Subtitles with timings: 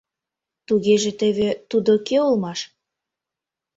[0.67, 2.59] Тугеже теве тудо кӧ улмаш.